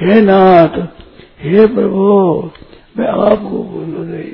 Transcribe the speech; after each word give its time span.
हे 0.00 0.20
नाथ, 0.20 0.86
हे 1.40 1.66
प्रभु, 1.66 2.50
मैं 2.98 3.08
आपको 3.08 3.62
बोलू 3.64 4.04
नहीं। 4.04 4.32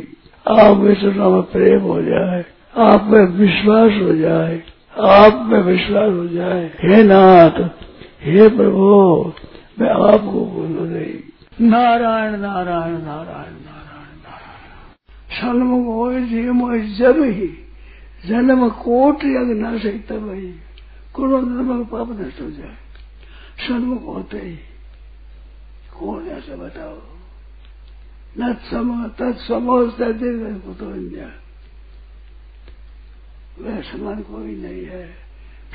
आप 0.61 0.77
में 0.77 0.95
सुना 0.95 1.29
में 1.29 1.43
प्रेम 1.43 1.81
हो 1.81 2.03
जाए, 2.03 2.45
आप 2.77 3.05
में 3.05 3.27
विश्वास 3.27 3.93
हो 4.03 4.15
जाए, 4.15 4.63
आप 5.01 5.49
में 5.53 5.63
विश्वास 5.63 6.13
हो 6.13 6.27
जाए। 6.27 6.67
हे 6.81 7.03
नाथ, 7.03 7.71
हे 8.23 8.49
प्रभु, 8.49 9.33
मैं 9.81 9.91
आपको 9.91 10.47
बोलू 10.47 10.85
नहीं। 10.85 11.15
नारायण 11.61 12.37
नारायण 12.37 12.93
नारायण 12.93 13.05
नारायण 13.05 13.57
नारायण। 14.23 14.73
सन्मुख 15.31 15.95
हो 15.95 16.13
जी 16.13 16.95
जब 16.95 17.17
ही। 17.19 17.51
जन्म 18.29 18.69
कोट 18.69 19.15
यज्ञ 19.15 19.31
न 19.31 19.81
ही। 20.35 20.47
करोड़ 21.17 21.45
जन्म 21.45 21.85
पाप 21.85 22.09
नष्ट 22.11 22.41
हो 22.41 22.51
जाए। 22.51 22.75
सन्मुख 23.69 24.07
होते 24.07 24.39
ही। 24.39 24.76
कौन 25.99 26.27
ऐसे 26.29 26.55
बताओ? 26.57 27.03
न 28.39 28.53
तत्समोज 29.19 29.93
तो 30.79 30.87
वह 33.63 33.81
समान 33.83 34.23
कोई 34.23 34.57
नहीं 34.57 34.85
है। 34.85 35.15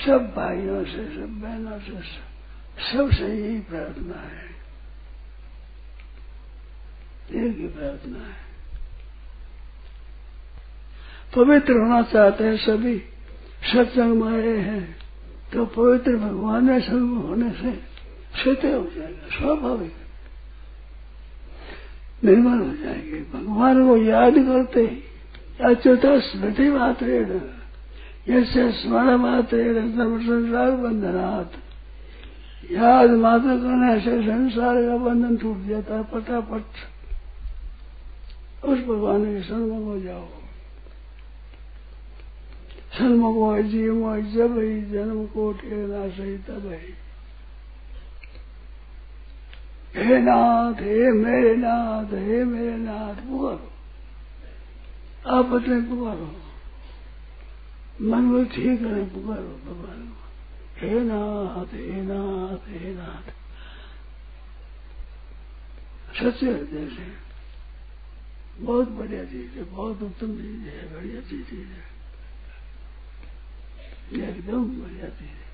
सब 0.05 0.34
भाइयों 0.35 0.84
से, 0.85 1.05
सब 1.16 1.39
बहनों 1.41 1.80
से 1.80 2.02
सबसे 2.91 3.27
यही 3.27 3.59
प्रार्थना 3.59 4.20
है। 4.21 4.45
एक 7.31 7.58
ही 7.58 7.67
प्रार्थना 7.67 8.19
है। 8.19 8.52
पवित्र 11.35 11.73
होना 11.73 12.02
चाहते 12.03 12.44
हैं 12.44 12.58
सभी। 12.58 12.97
सत्संग 13.63 14.22
में 14.22 14.31
आए 14.33 14.58
हैं 14.58 14.97
तो 15.53 15.66
पवित्र 15.66 16.16
भगवान 16.17 16.63
में 16.66 16.80
संग 16.81 17.23
होने 17.23 17.52
से 17.52 17.72
क्षति 18.33 18.67
हो 18.67 18.83
जाएगा, 18.95 19.38
स्वाभाविक। 19.38 20.00
निर्मल 22.25 22.59
हो 22.59 22.84
जाएँगे। 22.84 23.20
भगवान 23.34 23.88
को 23.88 23.97
याद 23.97 24.33
करते 24.33 24.81
ही। 24.81 25.03
अच्युत 25.64 26.02
स्मृति 26.05 26.69
मात्र 26.69 27.05
यसे 28.30 28.72
स्मरण 28.72 29.16
मात्र 29.16 29.58
संसार 29.91 30.72
बंधनाथ 30.72 31.58
याद 32.72 33.09
मात्र 33.09 33.47
करने 33.47 33.99
से 33.99 34.22
संसार 34.22 34.75
का 34.75 34.97
बंधन 34.97 35.38
टूट 35.38 35.66
जाता 35.67 35.95
है 35.95 36.03
पटापट। 36.03 36.64
उस 38.66 38.80
भगवान 38.80 39.25
के 39.25 39.42
सन्मुख 39.42 39.86
हो 39.86 39.99
जाओ। 39.99 40.25
सन्मुख 42.99 43.36
हो 43.36 43.61
जीव 43.61 44.22
जब 44.22 44.59
ही 44.59 44.81
जन्म 44.81 45.25
को 45.25 45.53
ठेना 45.53 46.08
सही 46.08 46.38
तब 46.38 46.72
ही। 46.72 46.94
हे 49.95 50.17
नाथ, 50.17 50.73
हे 50.73 51.11
मेरे 51.11 51.56
नाथ, 51.56 52.06
हे 52.06 52.44
मेरे 52.44 52.78
नाथ 52.78 53.16
पुकारो 53.16 53.72
आप 55.38 55.45
अपने 55.45 55.81
पुकारो 55.81 56.36
मन 58.02 58.22
में 58.22 58.45
ठीक 58.45 58.81
है 58.81 59.09
पुकारो 59.09 59.42
भगवान 59.42 60.14
हे 60.78 61.00
नाथ 61.00 61.73
हे 61.73 62.02
नाथ 62.02 62.70
हे 62.70 62.95
नाथ। 62.95 63.30
सच्चे 66.16 66.45
हृदय 66.45 66.95
से। 66.95 67.31
बहुत 68.64 68.89
बढ़िया 68.89 69.23
चीज़ 69.23 69.52
है, 69.52 69.64
बहुत 69.64 70.02
उत्तम 70.02 70.28
चीज़ 70.28 70.61
है, 70.61 70.95
बढ़िया 70.95 71.22
चीज़ 71.22 71.55
है। 71.55 71.92
एकदम 74.30 74.66
बढ़िया 74.66 75.09
चीज़ 75.09 75.30
है। 75.30 75.52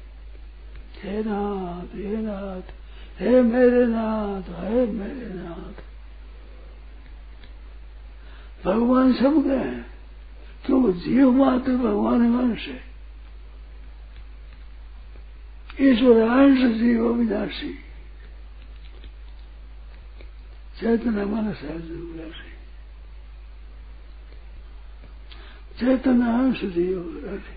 हे 1.04 1.24
नाथ 1.24 1.96
हे 1.96 2.18
नाथ। 2.18 2.87
हे 3.20 3.42
मेरे 3.42 3.86
नाथ, 3.86 4.50
हे 4.62 4.86
मेरे 4.88 5.30
नाथ। 5.34 5.82
भगवान 8.66 9.14
सब 9.14 9.42
गए 9.44 9.72
तो 10.68 10.92
जीव 10.94 11.32
मात्र 11.32 11.76
भगवान 11.78 12.30
वंश 12.32 12.68
है। 12.68 12.86
ईश्वर 15.82 16.22
अंश 16.22 16.60
जीव 16.78 17.08
विनाशी 17.14 17.74
चैतन्य 20.80 21.26
मन 21.26 21.54
सहज 21.54 21.90
विनाशी 21.92 22.52
चैतन्य 25.80 26.32
अंश 26.34 26.60
जीव 26.74 27.00
विनाशी 27.00 27.57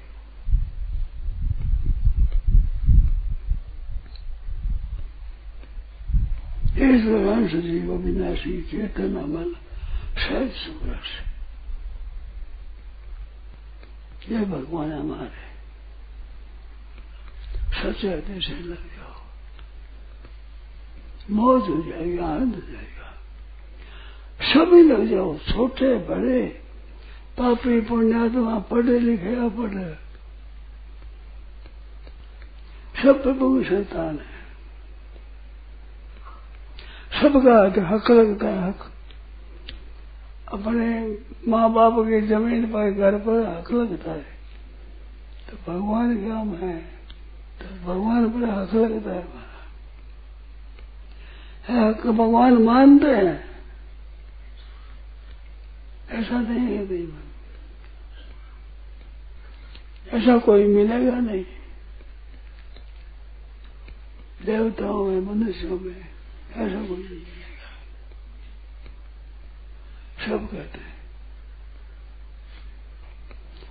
ईश्वर 7.00 7.26
अंश 7.28 7.52
जीव 7.64 7.92
विनाशी 7.98 8.60
चेतन 8.70 9.16
अमल 9.16 9.52
सहज 10.18 10.50
सुरस 10.54 11.10
ये 14.28 14.40
भगवान 14.46 14.92
हमारे 14.92 15.48
सच्चे 17.72 18.08
हृदय 18.08 18.40
से 18.40 18.54
लग 18.62 18.82
जाओ 18.96 19.18
मौज 21.30 21.68
हो 21.68 21.76
जाएगी 21.82 22.18
आनंद 22.20 22.54
हो 22.54 22.72
जाएगा 22.72 23.08
सभी 24.44 24.82
लग 24.82 25.06
जाओ 25.10 25.36
छोटे 25.48 25.94
बड़े 26.06 26.42
पापी 27.38 27.80
पुण्यात्मा 27.88 28.58
पढ़े 28.70 28.98
लिखे 29.00 29.34
अपढ़े 29.46 29.88
सब 32.94 33.22
प्रभु 33.22 33.62
संतान 33.64 34.18
है 34.18 34.39
सबका 37.20 37.88
हक 37.88 38.10
लगता 38.10 38.48
है, 38.48 38.68
हक। 38.68 38.92
अपने 40.52 41.18
माँ 41.48 41.72
बाप 41.72 41.92
की 41.92 42.20
ज़मीन 42.20 42.66
पर, 42.66 42.90
घर 42.90 43.18
पर 43.18 43.58
हक 43.58 43.72
लगता 43.72 44.12
है। 44.12 44.26
तो 45.50 45.72
भगवान 45.72 46.24
क्या 46.24 46.66
है। 46.66 46.84
तो 47.60 47.84
भगवान 47.84 48.30
पर 48.30 48.50
हक 48.50 48.74
लगता 48.74 49.10
है। 49.10 49.22
हमारा 49.22 51.88
हक 51.88 52.06
भगवान 52.06 52.52
मानते 52.52 53.06
हैं। 53.06 53.44
ऐसा 56.10 56.40
नहीं 56.40 56.60
है 56.60 56.86
जीवन 56.86 57.22
ऐसा 60.18 60.38
कोई 60.38 60.64
मिलेगा 60.64 61.18
नहीं। 61.18 61.44
देवताओं 64.44 65.04
में, 65.04 65.20
मनुष्यों 65.20 65.80
में। 65.80 66.19
ऐसा 66.60 66.80
कोई 66.86 67.02
नहीं 67.02 67.24
सब 70.20 70.46
कहते 70.46 70.78
हैं। 70.78 70.98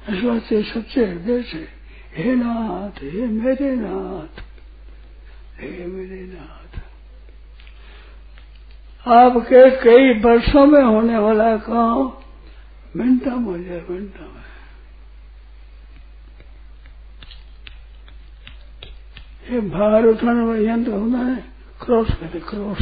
इस 0.09 0.23
बात 0.23 0.44
से 0.44 0.61
सच्चे 0.63 1.05
हृदय 1.05 1.41
से, 1.44 1.67
हे 2.13 2.35
नाथ, 2.35 3.03
हे 3.03 3.25
मेरे 3.25 3.75
नाथ, 3.75 4.41
हे 5.61 5.85
मेरे 5.85 6.22
नाथ। 6.23 6.79
आपके 9.06 9.69
कई 9.81 10.19
वर्षों 10.19 10.66
में 10.66 10.81
होने 10.81 11.17
वाला 11.17 11.56
काम 11.57 12.11
मिनटा 12.95 13.35
में 13.35 13.45
हो 13.45 13.57
जाए 13.57 13.81
मिनटा 13.89 14.25
में। 14.25 14.47
ये 19.51 19.59
भार 19.69 20.06
उठाने 20.06 20.44
वाला 20.45 20.71
यंत्र 20.71 20.91
होना 20.91 21.19
है। 21.19 21.58
क्रॉस 21.85 22.07
कहते 22.09 22.40
क्रॉस। 22.40 22.81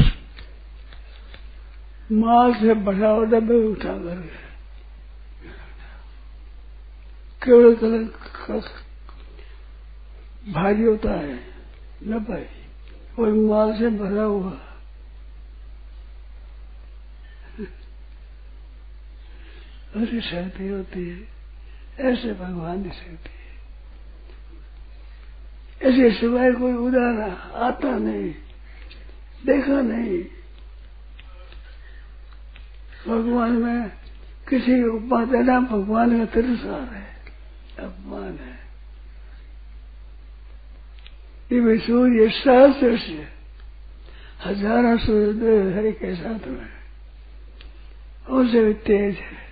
माल 2.11 2.53
से 2.53 2.73
बढ़ा 2.73 3.23
डब्बे 3.23 3.67
उठा 3.67 3.93
कर 3.93 4.21
केवल 7.43 7.75
कलर 7.75 8.63
भारी 10.51 10.83
होता 10.83 11.11
है, 11.11 11.39
न 12.03 12.19
भाई? 12.19 12.45
वही 13.19 13.39
माल 13.39 13.79
से 13.79 13.89
भरा 13.89 14.23
हुआ। 14.23 14.53
ऐसी 19.97 20.21
शक्ति 20.21 20.67
होती 20.67 21.09
है, 21.09 21.27
ऐसे 21.99 22.33
भगवान 22.33 22.83
की 22.83 22.89
शक्ति 22.89 23.29
है। 23.29 23.47
ऐसे 25.91 26.19
सिवाय 26.19 26.51
कोई 26.51 26.73
उदाहरण 26.73 27.31
आता 27.61 27.97
नहीं। 27.97 28.35
देखा 29.45 29.81
नहीं। 29.81 30.23
भगवान 33.07 33.51
में 33.51 33.89
किसी 34.49 34.83
को 34.83 34.95
उपमा 34.97 35.23
देना 35.25 35.59
भगवान 35.59 36.17
का 36.19 36.25
तिरसार 36.25 36.81
है। 36.81 37.07
अपमान 37.79 38.37
है। 38.37 38.55
ये 41.51 41.77
सूर्य 41.77 42.29
सहस्र 42.29 42.97
से 42.97 43.27
हज़ारों 44.45 44.97
सूर्य 44.97 45.73
हरि 45.73 45.91
के 45.91 46.15
साथ 46.15 46.47
में 46.47 46.69
उनसे 48.29 48.63
भी 48.65 48.73
तेज 48.73 49.15
है। 49.15 49.45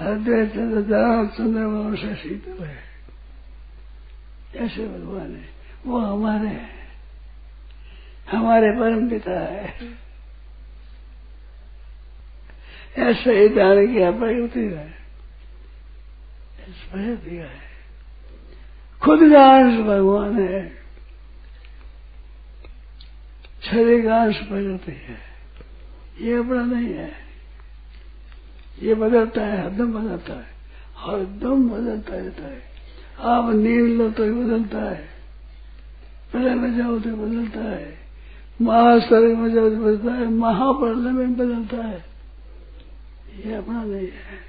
हृदय 0.00 0.46
चंद्र 0.46 0.82
चंद्रमा 1.26 1.94
से 1.94 2.14
शीतल 2.14 2.64
है। 2.64 2.82
ऐसे 4.56 4.86
भगवान 4.86 5.34
है। 5.36 5.48
वो 5.86 5.98
हमारे 5.98 6.48
हैं। 6.48 6.77
हमारे 8.30 8.70
परम 8.70 9.10
पिता 9.10 9.40
है। 9.40 9.74
ऐसा 12.98 13.30
ही 13.30 13.48
दान 13.48 13.94
किया 13.94 14.10
प्रकृति 14.10 14.60
है 14.60 14.98
प्रकृति 16.92 17.36
है। 17.36 17.50
खुद 19.02 19.18
का 19.32 19.56
अंश 19.56 19.80
भगवान 19.80 20.48
है। 20.48 20.68
शरीर 23.70 24.06
का 24.06 24.22
अंश 24.22 24.36
प्रकृति 24.36 24.92
है। 24.92 25.18
ये 26.20 26.36
अपना 26.36 26.62
नहीं 26.62 26.94
है। 26.94 27.12
ये 28.82 28.94
बदलता 28.94 29.40
है, 29.40 29.62
हरदम 29.62 29.92
बदलता 29.92 30.32
है। 30.32 30.46
हरदम 30.96 31.68
बदलता 31.68 32.16
रहता 32.16 32.42
है। 32.42 32.62
आप 33.20 33.54
नींद 33.54 33.98
लो 33.98 34.10
तो 34.10 34.24
बदलता 34.24 34.90
है। 34.90 35.08
प्रलय 36.32 36.54
में 36.54 36.76
जाओ 36.76 36.98
तो 36.98 37.10
बदलता 37.10 37.60
है। 37.60 38.07
महासर्ग 38.62 39.36
में 39.36 39.54
तो 39.54 39.70
बदलता 39.70 40.14
है, 40.14 40.30
महाप्रलय 40.30 41.10
में 41.10 41.36
बदलता 41.36 41.76
है। 41.76 42.04
ये 43.46 43.54
अपना 43.54 43.84
नहीं 43.84 44.08
है। 44.08 44.48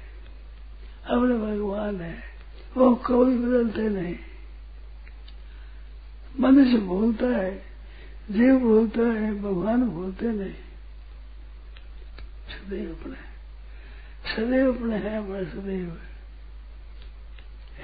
अपने 1.06 1.34
भगवान 1.34 2.00
है। 2.00 2.22
वो 2.76 2.94
कभी 2.94 3.38
बदलते 3.38 3.88
नहीं। 3.88 4.16
मनुष्य 6.40 6.76
भूलता 6.76 7.26
है, 7.26 7.62
जीव 8.30 8.58
भूलता 8.58 9.00
है, 9.00 9.42
भगवान 9.42 9.88
भूलते 9.88 10.26
नहीं। 10.26 10.54
सदैव 12.50 12.90
अपने 12.90 13.30
सदैव 14.36 14.74
अपने 14.74 14.96
हैं 14.96 15.18
अपने 15.18 15.44
सदैव 15.44 16.00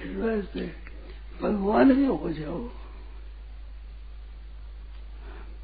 इस 0.04 0.16
वास्ते 0.16 0.72
भगवान 1.42 1.94
के 1.96 2.06
हो 2.06 2.32
जाओ। 2.32 2.70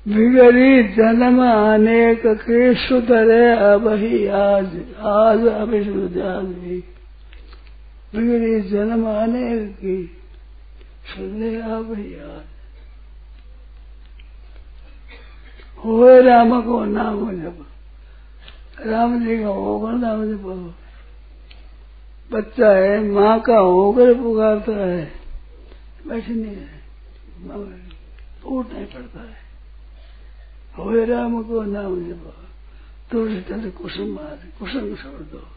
बिगड़ी 0.06 0.82
जन्म 0.82 1.36
अनेक 1.46 2.22
के 2.26 2.74
सुधरे 2.74 3.44
अब 3.54 3.86
ही 3.88 4.26
आज 4.26 4.66
आज 5.08 5.42
सुधार 5.84 6.42
भी 6.42 6.78
बिगड़ी 8.14 8.60
जन्म 8.60 9.04
अनेक 9.06 9.74
की 9.74 9.94
सुधरे 11.06 11.54
अब 11.56 11.94
ही 11.98 12.14
आज। 12.14 12.48
हो 15.84 16.20
राम 16.20 16.50
को 16.62 16.84
नाम 16.84 17.30
जब 17.32 17.64
राम 18.86 19.18
जी 19.26 19.38
का 19.38 19.48
होकर 19.48 19.92
नाम 19.92 20.24
जब 20.24 20.74
बच्चा 22.30 22.72
है, 22.72 23.00
माँ 23.04 23.38
का 23.40 23.58
होकर 23.58 24.14
पुकारता 24.14 24.76
है। 24.86 25.12
बैठे 26.08 26.34
नहीं 26.34 26.56
है 26.56 26.80
उठ 28.46 28.72
नहीं 28.72 28.86
पड़ता 28.86 29.20
है। 29.20 29.51
हो 30.78 31.04
राम 31.04 31.42
को 31.42 31.62
नाम 31.62 32.08
जब 32.08 32.34
तुलसी 33.10 33.40
तल 33.40 33.70
कुसुम 33.70 34.08
मार 34.08 34.48
कुसुम 34.58 34.94
छोड़ 34.94 35.20
दो 35.20 35.48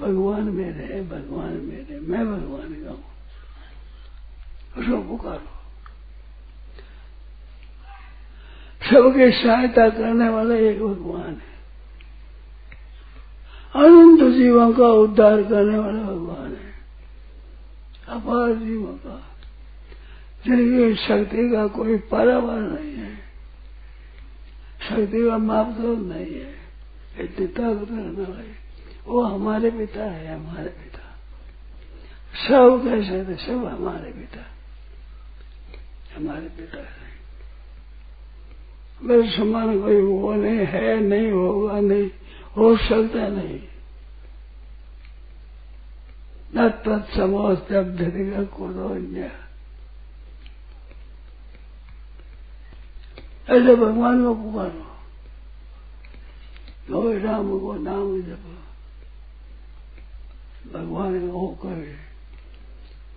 भगवान 0.00 0.42
मेरे 0.42 1.02
भगवान 1.02 1.48
मेरे 1.48 2.00
मैं 2.00 2.26
भगवान 2.26 2.84
का 2.84 2.90
हूँ। 2.90 3.04
उसको 4.78 5.02
पुकारो 5.08 5.62
सबकी 8.82 9.30
सहायता 9.42 9.88
करने 9.88 10.28
वाला 10.28 10.54
एक 10.54 10.82
भगवान 10.82 11.30
है। 11.30 11.52
अनंत 13.74 14.34
जीवों 14.34 14.72
का 14.72 14.88
उद्धार 14.88 15.42
करने 15.42 15.78
वाला 15.78 16.02
भगवान 16.02 16.56
है। 16.56 16.72
अपार 18.08 18.54
जीवों 18.54 18.94
का। 18.94 19.31
जिनकी 20.44 20.94
शक्ति 20.94 21.50
का 21.50 21.66
कोई 21.66 21.96
पारावार 21.96 22.60
नहीं 22.60 22.94
है। 22.94 23.16
शक्ति 24.88 25.30
का 25.30 25.38
मापदंड 25.38 26.12
नहीं 26.12 26.34
है। 26.34 26.54
इतनी 27.18 27.46
ताकत 27.46 27.82
रखने 27.82 28.24
वाले 28.24 28.62
वो 29.06 29.22
हमारे 29.22 29.70
पिता 29.70 30.04
है, 30.04 30.40
हमारे 30.40 30.68
पिता। 30.68 30.98
सब 32.48 32.84
कैसे 32.84 33.24
थे? 33.24 33.46
सब 33.46 33.64
हमारे 33.64 34.12
पिता। 34.12 34.40
हमारे 36.16 36.48
पिता 36.48 36.78
है। 36.78 37.02
मेरे 39.02 39.30
समान 39.30 39.82
कोई 39.82 40.02
वो 40.02 40.34
नहीं, 40.34 40.66
है 40.66 41.00
नहीं, 41.00 41.30
होगा 41.30 41.80
नहीं, 41.80 42.10
हो 42.56 42.76
सकता 42.76 43.28
नहीं। 43.28 43.60
न 46.56 46.68
तत्समोस्तब्धेगा 46.68 48.44
कुदोन्य 48.44 49.32
ऐसे 53.48 53.74
भगवान 53.76 54.24
को 54.24 54.34
पुकारो 54.34 54.90
तो 56.88 57.12
राम 57.18 57.58
को 57.58 57.72
नाम 57.74 58.20
जप 58.22 58.44
भगवान 60.72 61.28
हो 61.30 61.46
करे 61.62 61.96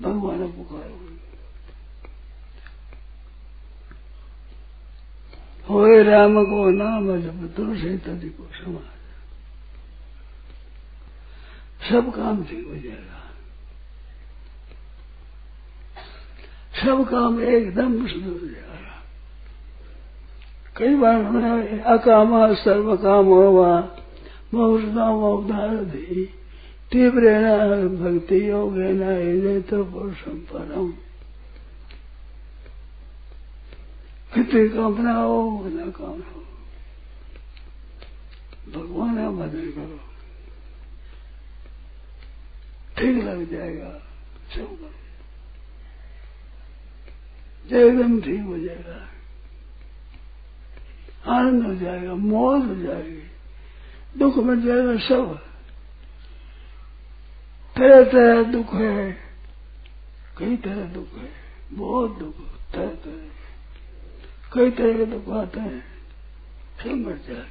भगवान 0.02 0.48
पुकारो 0.52 1.00
हो 5.68 5.86
राम 6.04 6.44
को 6.46 6.70
नाम 6.72 7.08
जब 7.22 7.54
तुलसी 7.56 7.98
तदि 7.98 8.30
को 8.30 8.48
समाज 8.56 8.94
सब 11.90 12.12
काम 12.16 12.44
ठीक 12.44 12.68
हो 12.68 12.76
जाएगा 12.76 13.24
सब 16.76 17.04
काम 17.10 17.42
एकदम 17.42 18.08
शुद्ध 18.08 18.26
हो 18.26 18.48
जाएगा 18.48 18.75
कई 20.76 20.96
बार 20.96 21.22
हमें 21.22 21.82
अकाम 21.82 22.32
सर्व 22.56 22.96
काम 22.98 23.26
होगा 23.26 23.74
मौसम 24.54 24.98
अवधार 24.98 25.76
दी 25.92 26.26
तीव्र 26.92 27.32
भक्ति 27.94 28.40
योग 28.50 28.76
न 28.78 29.62
तो 29.70 29.84
पुरुषम 29.84 30.40
परम 30.52 30.92
कितनी 34.32 34.68
कामना 34.70 35.14
हो 35.14 35.40
न 35.68 35.90
काम 35.92 36.20
हो 36.22 36.44
भगवान 38.74 39.16
का 39.16 39.30
भजन 39.32 39.72
करो 39.72 40.00
ठीक 42.98 43.24
लग 43.24 43.50
जाएगा 43.52 43.92
सब 44.56 44.78
करो 44.82 44.94
एकदम 47.82 48.22
ठीक 48.22 48.42
हो 48.46 48.58
जाएगा 48.58 49.15
आनंद 51.28 51.66
हो 51.66 51.76
जाएगा, 51.76 52.14
मौज 52.14 52.66
हो 52.66 52.76
जाएगी, 52.76 53.24
दुख 54.20 54.38
मिट 54.38 54.60
जाएगा 54.60 54.98
सब 54.98 55.38
तरह 57.76 58.04
तरह 58.12 58.44
दुख 58.44 58.74
है, 58.74 59.12
कई 60.38 60.58
तरह 60.58 60.86
दुख 60.86 61.18
है, 61.18 61.30
बहुत 61.72 62.18
दुख, 62.20 62.36
तरह 62.74 62.88
तरह, 62.88 63.28
कई 64.54 64.72
तरह 64.72 64.98
के 64.98 65.06
दुख 65.06 65.30
आते 65.30 65.60
हैं 65.60 65.84
सब 66.84 66.96
मिट 67.08 67.28
जाएगा 67.28 67.44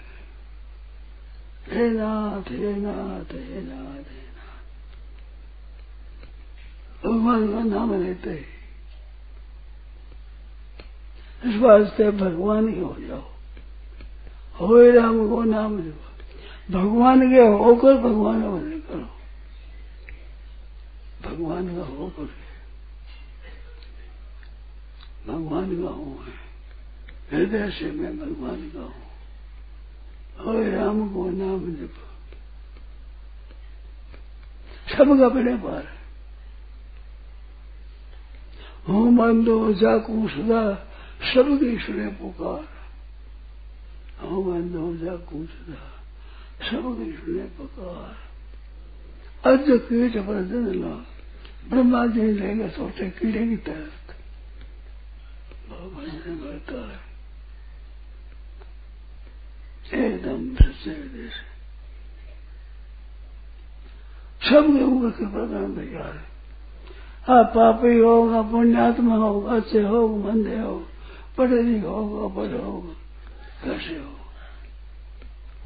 हे। 1.68 1.90
नाथ 1.90 2.50
हे 2.50 2.74
नाथ 2.76 3.32
हे 3.32 3.60
नाथ 3.60 4.10
हे 4.10 4.22
नाथ। 4.30 4.64
भगवान 7.04 7.52
का 7.52 7.62
नाम 7.64 8.02
लेते 8.02 8.34
इस 11.44 11.56
वास्ते 11.56 12.10
भगवान 12.10 12.68
ही 12.68 12.80
हो 12.80 12.96
जाओ। 13.00 13.33
हो 14.60 14.90
राम 14.90 15.28
को 15.28 15.42
नाम 15.42 15.76
भगवान 16.70 17.20
के 17.30 17.40
होकर 17.40 17.94
भगवान 17.94 18.42
का 18.42 18.48
भजन 18.48 18.80
करो। 18.80 19.10
भगवान 21.28 21.76
का 21.76 21.82
होकर। 21.82 22.28
भगवान 25.28 25.82
का 25.82 25.88
हूँ 25.88 26.24
है 26.24 26.32
हृदय 27.32 27.70
से 27.70 27.90
मैं 27.90 28.18
भगवान 28.18 28.70
का 28.70 28.80
हूँ। 28.80 29.04
हो 30.44 30.52
राम 30.76 31.08
को 31.14 31.30
नाम 31.30 31.60
जब 31.74 32.02
सबका 34.88 35.28
बड़े 35.28 35.56
पार। 35.56 35.92
हूँ 38.88 39.16
बंदो 39.16 39.72
जाकू, 39.72 40.28
सदा 40.28 40.74
सबकी 41.34 41.78
सुने 41.78 42.06
पुकार। 42.06 42.73
हो 44.24 44.42
सुने 47.16 47.44
पुकार 47.56 48.12
कीट 49.88 50.16
ब्रह्मा 51.70 52.06
जी 52.06 52.30
लेंगे 52.32 52.68
सोचे 52.68 53.08
कीड़े 53.10 53.46
की 53.48 53.56
तरफ़ 53.66 54.04
भगवान 55.70 56.38
बढ़ता 56.38 56.80
है 56.84 56.98
एकदम 60.02 60.54
सच्चे 60.54 60.90
देश 60.90 61.34
सबके 64.42 64.82
ऊपर 64.82 65.10
कृपा 65.10 65.46
करने 65.46 65.76
तैयार 65.76 66.12
है 66.12 66.32
आप 67.28 67.52
पापी 67.54 67.98
होगा 67.98 68.42
पुण्यात्मा 68.50 69.16
होगा 69.16 69.56
अच्छे 69.56 69.82
हो 69.82 70.06
मंदे 70.16 70.58
हो 70.58 70.74
पढ़े 71.38 71.62
लिखे 71.62 71.86
होगा 71.86 72.34
पढ़े 72.34 72.58
होगा 72.58 73.03
कैसे 73.64 73.96
हो 73.98 74.12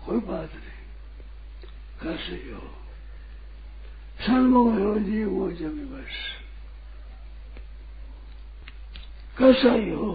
कोई 0.07 0.21
बात 0.27 0.53
नहीं 0.55 0.77
कैसे 2.03 2.37
हो 2.51 2.67
सन्मुख 4.27 4.73
हो 4.75 4.95
जीव 5.01 5.33
हो 5.33 5.51
जमी 5.53 5.85
बस 5.93 6.17
कैसा 9.37 9.73
ही 9.73 9.91
हो 9.91 10.13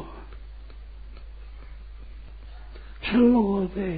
सन्मुख 3.04 3.46
होते 3.48 3.92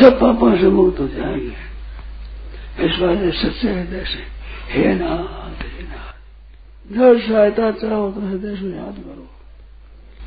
सब 0.00 0.18
पापों 0.20 0.56
से 0.58 0.68
मुक्त 0.70 1.00
हो 1.00 1.06
जाएँगे 1.08 2.86
इस 2.86 2.98
बात 2.98 3.18
सच्चे 3.34 3.68
हृदय 3.70 4.04
से 4.04 4.24
हे 4.68 4.94
नाथ 4.94 5.62
हे 5.64 5.82
नाथ 5.82 6.94
जब 6.94 7.20
सहायता 7.20 7.70
चाहो 7.80 8.10
तो 8.12 8.20
हृदय 8.20 8.56
से 8.56 8.70
याद 8.76 8.96
करो 8.98 9.28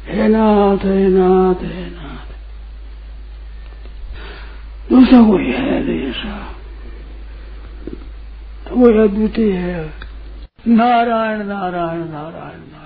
हे 0.08 0.28
नाथ 0.28 0.86
हे 0.86 1.08
नाथ 1.08 1.62
हे 1.64 1.86
नाथ 1.90 2.28
दूसरा 4.90 5.20
कोई 5.24 5.46
है 5.46 5.84
नहीं 5.84 6.02
ऐसा 6.10 6.34
वो 8.72 8.88
अद्वितीय 9.04 9.54
है। 9.54 9.94
नारायण 10.68 11.44
नारायण 11.44 12.00
नारायण 12.00 12.60
नारायण। 12.74 12.85